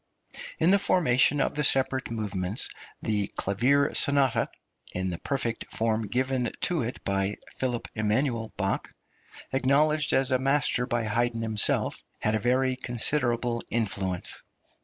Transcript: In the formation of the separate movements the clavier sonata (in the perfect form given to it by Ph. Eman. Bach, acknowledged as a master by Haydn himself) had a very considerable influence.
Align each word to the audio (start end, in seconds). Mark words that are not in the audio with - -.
In 0.57 0.71
the 0.71 0.79
formation 0.79 1.39
of 1.39 1.53
the 1.53 1.63
separate 1.63 2.09
movements 2.09 2.69
the 3.03 3.27
clavier 3.37 3.93
sonata 3.93 4.49
(in 4.93 5.11
the 5.11 5.19
perfect 5.19 5.67
form 5.71 6.07
given 6.07 6.51
to 6.61 6.81
it 6.81 7.03
by 7.03 7.35
Ph. 7.59 7.83
Eman. 7.95 8.51
Bach, 8.57 8.87
acknowledged 9.53 10.11
as 10.13 10.31
a 10.31 10.39
master 10.39 10.87
by 10.87 11.03
Haydn 11.03 11.43
himself) 11.43 12.03
had 12.17 12.33
a 12.33 12.39
very 12.39 12.75
considerable 12.77 13.61
influence. 13.69 14.41